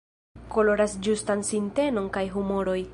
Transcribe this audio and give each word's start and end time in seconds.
Koloras 0.55 0.95
ĝustan 1.09 1.47
sintenon 1.51 2.13
kaj 2.19 2.29
humoroj. 2.37 2.79